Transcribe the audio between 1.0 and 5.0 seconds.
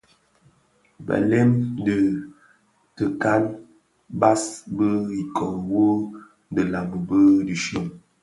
Belem dhi tikaň bas bi